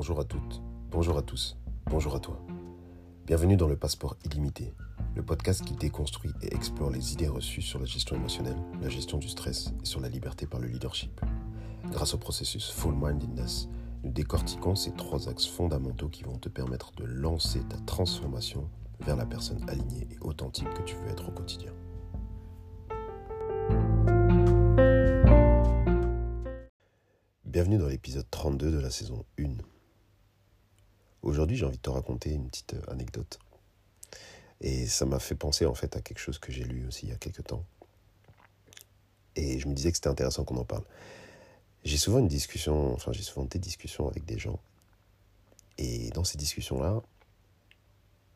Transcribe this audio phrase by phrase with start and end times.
[0.00, 2.40] Bonjour à toutes, bonjour à tous, bonjour à toi.
[3.26, 4.72] Bienvenue dans le Passeport illimité,
[5.14, 9.18] le podcast qui déconstruit et explore les idées reçues sur la gestion émotionnelle, la gestion
[9.18, 11.20] du stress et sur la liberté par le leadership.
[11.90, 13.68] Grâce au processus Full Mindedness,
[14.02, 18.70] nous décortiquons ces trois axes fondamentaux qui vont te permettre de lancer ta transformation
[19.00, 21.72] vers la personne alignée et authentique que tu veux être au quotidien.
[27.44, 29.44] Bienvenue dans l'épisode 32 de la saison 1.
[31.22, 33.38] Aujourd'hui, j'ai envie de te raconter une petite euh, anecdote.
[34.62, 37.10] Et ça m'a fait penser en fait à quelque chose que j'ai lu aussi il
[37.10, 37.64] y a quelques temps.
[39.36, 40.84] Et je me disais que c'était intéressant qu'on en parle.
[41.84, 44.60] J'ai souvent une discussion, enfin j'ai souvent des discussions avec des gens.
[45.78, 47.00] Et dans ces discussions-là,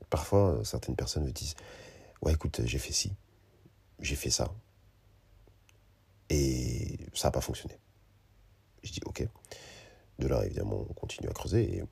[0.09, 1.55] parfois certaines personnes me disent
[2.23, 3.13] Ouais, écoute, j'ai fait ci,
[4.01, 4.55] j'ai fait ça.
[6.31, 7.79] Et ça n'a pas fonctionné.
[8.83, 9.27] Je dis ok.
[10.19, 11.83] De là, évidemment, on continue à creuser.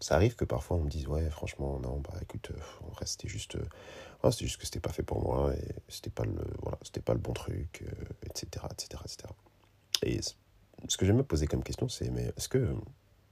[0.00, 3.28] Ça arrive que parfois on me dise ouais, franchement, non, bah écoute, en vrai, c'était
[3.28, 6.78] juste, euh, c'était juste que c'était pas fait pour moi et c'était pas le, voilà,
[6.82, 7.84] c'était pas le bon truc,
[8.24, 9.32] etc., etc., etc.
[10.02, 10.20] Et
[10.88, 12.74] ce que j'aime me poser comme question, c'est mais est-ce que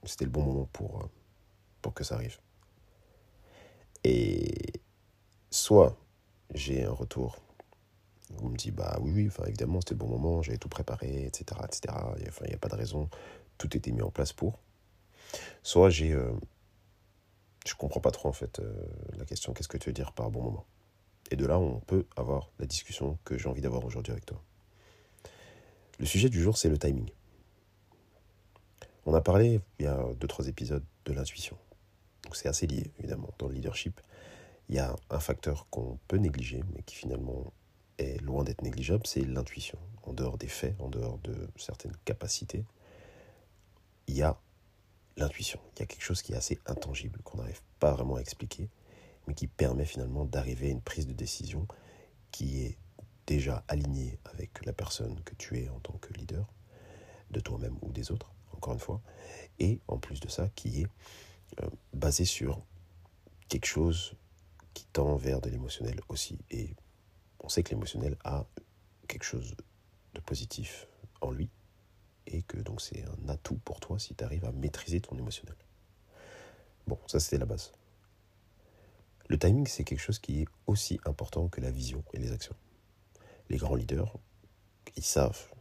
[0.03, 1.07] c'était le bon moment pour, euh,
[1.81, 2.37] pour que ça arrive?
[4.03, 4.73] Et
[5.49, 5.97] soit
[6.53, 7.37] j'ai un retour
[8.41, 11.25] on me dit, bah oui, oui, enfin, évidemment, c'était le bon moment, j'avais tout préparé,
[11.25, 11.61] etc.
[11.63, 11.95] etc.
[12.27, 13.09] Enfin, il n'y a pas de raison,
[13.57, 14.59] tout était mis en place pour.
[15.63, 16.13] Soit j'ai.
[16.13, 16.31] Euh,
[17.67, 18.73] je comprends pas trop, en fait, euh,
[19.17, 20.65] la question, qu'est-ce que tu veux dire par bon moment?
[21.31, 24.41] Et de là, on peut avoir la discussion que j'ai envie d'avoir aujourd'hui avec toi.
[25.99, 27.09] Le sujet du jour, c'est le timing.
[29.05, 31.57] On a parlé, il y a deux, trois épisodes, de l'intuition.
[32.23, 33.99] Donc c'est assez lié, évidemment, dans le leadership.
[34.69, 37.51] Il y a un facteur qu'on peut négliger, mais qui finalement
[37.97, 39.77] est loin d'être négligeable, c'est l'intuition.
[40.03, 42.63] En dehors des faits, en dehors de certaines capacités,
[44.07, 44.37] il y a
[45.19, 45.59] l'intuition.
[45.75, 48.69] Il y a quelque chose qui est assez intangible, qu'on n'arrive pas vraiment à expliquer,
[49.27, 51.67] mais qui permet finalement d'arriver à une prise de décision
[52.31, 52.77] qui est
[53.27, 56.51] déjà alignée avec la personne que tu es en tant que leader,
[57.29, 59.01] de toi-même ou des autres, encore une fois,
[59.59, 60.87] et en plus de ça, qui est
[61.61, 62.59] euh, basée sur
[63.47, 64.15] quelque chose
[64.73, 66.75] qui tend vers de l'émotionnel aussi, et
[67.41, 68.45] on sait que l'émotionnel a
[69.07, 69.55] quelque chose
[70.13, 70.87] de positif
[71.21, 71.49] en lui
[72.29, 75.55] et que donc c'est un atout pour toi si tu arrives à maîtriser ton émotionnel.
[76.87, 77.71] Bon, ça c'était la base.
[79.27, 82.55] Le timing, c'est quelque chose qui est aussi important que la vision et les actions.
[83.49, 84.17] Les grands leaders,
[84.95, 85.51] ils savent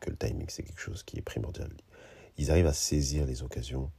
[0.00, 1.72] que le timing, c'est quelque chose qui est primordial.
[2.36, 3.90] Ils arrivent à saisir les occasions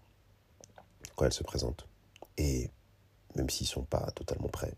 [1.16, 1.88] quand elles se présentent.
[2.38, 2.70] Et
[3.36, 4.75] même s'ils ne sont pas totalement prêts,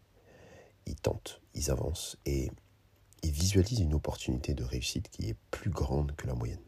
[0.86, 2.52] ils tentent, ils avancent et
[3.22, 6.62] ils visualisent une opportunité de réussite qui est plus grande que la moyenne.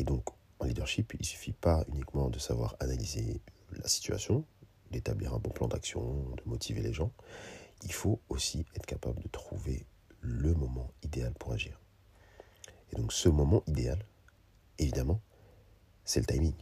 [0.00, 0.24] Et donc,
[0.60, 4.46] en leadership, il ne suffit pas uniquement de savoir analyser la situation,
[4.90, 6.00] d'établir un bon plan d'action,
[6.38, 7.12] de motiver les gens.
[7.82, 9.84] Il faut aussi être capable de trouver
[10.22, 11.78] le moment idéal pour agir.
[12.90, 14.02] Et donc, ce moment idéal,
[14.78, 15.20] évidemment,
[16.06, 16.54] c'est le timing.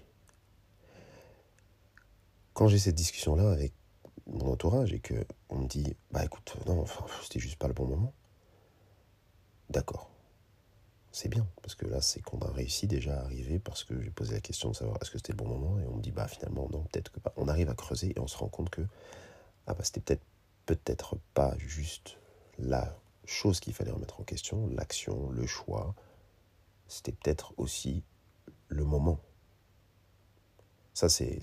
[2.54, 3.72] Quand j'ai cette discussion-là avec
[4.26, 7.72] mon entourage et que on me dit bah écoute non enfin c'était juste pas le
[7.72, 8.12] bon moment
[9.70, 10.10] d'accord
[11.18, 14.10] c'est bien parce que là c'est qu'on a réussi déjà à arriver parce que j'ai
[14.10, 15.80] posé la question de savoir est-ce que c'était le bon moment?
[15.80, 17.32] Et on me dit bah finalement non peut-être que pas.
[17.36, 18.82] On arrive à creuser et on se rend compte que
[19.66, 20.22] ah bah c'était peut-être
[20.66, 22.18] peut-être pas juste
[22.60, 25.92] la chose qu'il fallait remettre en question l'action le choix.
[26.86, 28.04] C'était peut-être aussi
[28.68, 29.18] le moment.
[30.94, 31.40] Ça c'est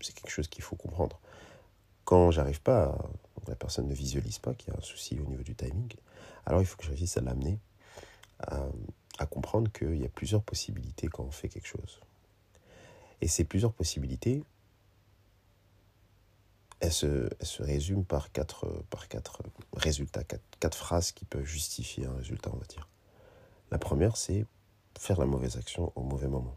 [0.00, 1.20] quelque chose qu'il faut comprendre.
[2.06, 2.96] Quand j'arrive pas,
[3.48, 5.92] la personne ne visualise pas qu'il y a un souci au niveau du timing,
[6.46, 7.60] alors il faut que je réussisse à l'amener
[8.38, 8.66] à,
[9.26, 12.00] comprendre qu'il y a plusieurs possibilités quand on fait quelque chose.
[13.20, 14.42] Et ces plusieurs possibilités,
[16.80, 17.28] elles se,
[17.62, 19.42] résument par quatre, par quatre
[19.74, 22.88] résultats, quatre, quatre phrases qui peuvent justifier un résultat, on va dire.
[23.70, 24.46] La première, c'est
[24.98, 26.56] faire la mauvaise action au mauvais moment.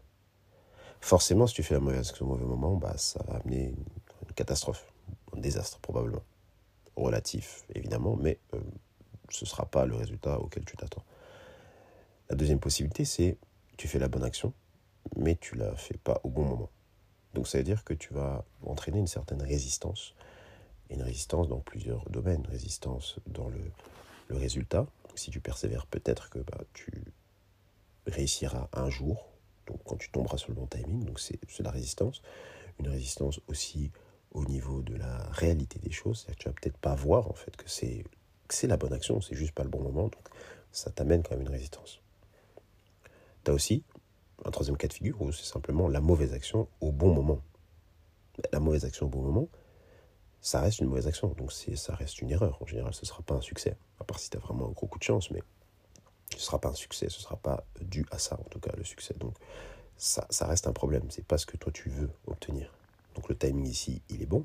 [1.00, 3.74] Forcément, si tu fais la mauvaise action au mauvais moment, bah, ça va amener
[4.22, 4.90] une catastrophe
[5.34, 6.22] un désastre probablement.
[6.96, 8.60] Relatif, évidemment, mais euh,
[9.30, 11.04] ce ne sera pas le résultat auquel tu t'attends.
[12.30, 13.36] La deuxième possibilité, c'est
[13.76, 14.52] tu fais la bonne action,
[15.16, 16.70] mais tu la fais pas au bon moment.
[17.34, 20.14] Donc ça veut dire que tu vas entraîner une certaine résistance,
[20.90, 22.46] une résistance dans plusieurs domaines.
[22.46, 23.60] Résistance dans le,
[24.28, 24.86] le résultat.
[25.14, 27.04] Si tu persévères, peut-être que bah, tu
[28.06, 29.28] réussiras un jour,
[29.66, 32.22] donc quand tu tomberas sur le bon timing, donc c'est la résistance.
[32.78, 33.90] Une résistance aussi
[34.32, 36.26] au niveau de la réalité des choses.
[36.38, 38.04] Tu vas peut-être pas voir en fait que c'est
[38.48, 40.04] c'est la bonne action, c'est juste pas le bon moment.
[40.04, 40.28] Donc
[40.70, 42.00] ça t'amène quand même une résistance.
[43.44, 43.84] Tu as aussi
[44.44, 47.40] un troisième cas de figure où c'est simplement la mauvaise action au bon moment.
[48.52, 49.48] La mauvaise action au bon moment,
[50.40, 51.28] ça reste une mauvaise action.
[51.28, 52.58] Donc ça reste une erreur.
[52.60, 53.76] En général, ce ne sera pas un succès.
[54.00, 55.42] À part si tu as vraiment un gros coup de chance, mais
[56.30, 57.08] ce ne sera pas un succès.
[57.08, 59.14] Ce ne sera pas dû à ça, en tout cas, le succès.
[59.18, 59.34] Donc
[59.96, 61.04] ça, reste un problème.
[61.10, 62.72] C'est pas ce que toi tu veux obtenir.
[63.14, 64.44] Donc le timing ici, il est bon.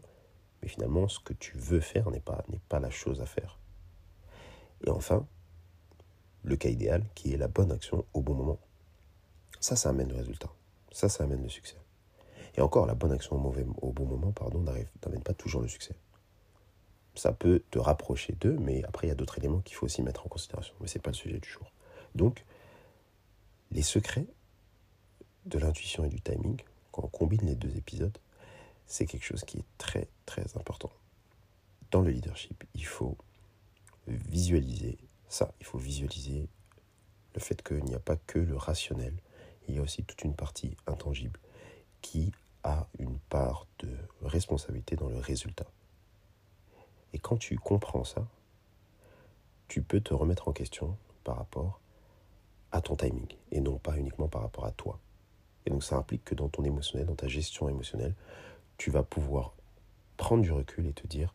[0.62, 3.58] Mais finalement, ce que tu veux faire n'est pas, n'est pas la chose à faire.
[4.86, 5.26] Et enfin,
[6.44, 8.60] le cas idéal, qui est la bonne action au bon moment.
[9.60, 10.50] Ça, ça amène le résultat.
[10.92, 11.78] Ça, ça amène le succès.
[12.56, 15.96] Et encore, la bonne action au, bon moment pardon, n'amène pas toujours le succès.
[17.16, 20.02] Ça peut te rapprocher d'eux, mais après, il y a d'autres éléments qu'il faut aussi
[20.02, 20.74] mettre en considération.
[20.80, 21.72] Mais ce n'est pas le sujet du jour.
[22.16, 22.46] Donc,
[23.72, 24.26] les secrets
[25.46, 26.62] de l'intuition et du timing,
[26.92, 28.18] quand on combine les deux épisodes,
[28.88, 30.92] c'est quelque chose qui est très, très important.
[31.92, 33.18] Dans le leadership, il faut
[34.08, 34.98] visualiser
[35.28, 35.54] ça.
[35.60, 36.48] Il faut visualiser
[37.36, 39.14] le fait qu'il n'y a pas que le rationnel,
[39.70, 41.40] il y a aussi toute une partie intangible
[42.02, 42.32] qui
[42.64, 43.90] a une part de
[44.22, 45.68] responsabilité dans le résultat.
[47.14, 48.28] Et quand tu comprends ça,
[49.68, 51.80] tu peux te remettre en question par rapport
[52.72, 55.00] à ton timing et non pas uniquement par rapport à toi.
[55.66, 58.16] Et donc ça implique que dans ton émotionnel, dans ta gestion émotionnelle,
[58.78, 59.54] tu vas pouvoir
[60.18, 61.34] prendre du recul et te dire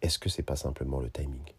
[0.00, 1.52] est-ce que c'est pas simplement le timing?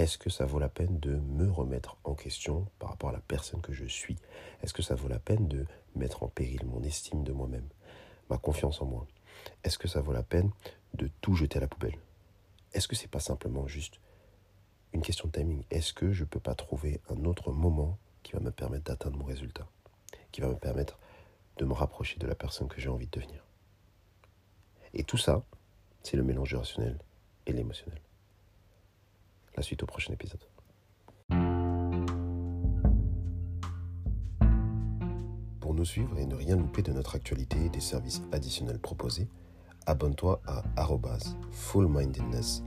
[0.00, 3.20] Est-ce que ça vaut la peine de me remettre en question par rapport à la
[3.20, 4.16] personne que je suis?
[4.62, 7.68] Est-ce que ça vaut la peine de mettre en péril mon estime de moi-même,
[8.30, 9.06] ma confiance en moi?
[9.62, 10.52] Est-ce que ça vaut la peine
[10.94, 11.98] de tout jeter à la poubelle?
[12.72, 14.00] Est-ce que c'est pas simplement juste
[14.94, 15.64] une question de timing?
[15.70, 19.18] Est-ce que je ne peux pas trouver un autre moment qui va me permettre d'atteindre
[19.18, 19.68] mon résultat?
[20.32, 20.98] Qui va me permettre
[21.58, 23.44] de me rapprocher de la personne que j'ai envie de devenir?
[24.94, 25.44] Et tout ça,
[26.02, 26.98] c'est le mélange rationnel
[27.46, 28.00] et l'émotionnel.
[29.56, 30.40] La suite au prochain épisode.
[35.60, 39.28] Pour nous suivre et ne rien louper de notre actualité et des services additionnels proposés,
[39.86, 40.62] abonne-toi à
[41.50, 42.62] fullmindedness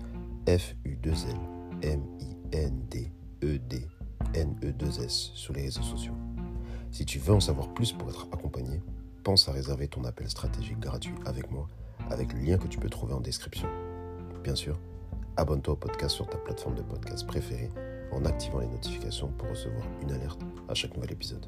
[0.48, 1.40] f u 2 l
[1.82, 3.12] m i n d
[3.44, 3.88] e d
[4.34, 6.16] n e 2 s sur les réseaux sociaux.
[6.92, 8.82] Si tu veux en savoir plus pour être accompagné,
[9.24, 11.68] pense à réserver ton appel stratégique gratuit avec moi
[12.10, 13.68] avec le lien que tu peux trouver en description.
[14.44, 14.78] Bien sûr,
[15.38, 17.72] abonne-toi au podcast sur ta plateforme de podcast préférée
[18.12, 21.46] en activant les notifications pour recevoir une alerte à chaque nouvel épisode.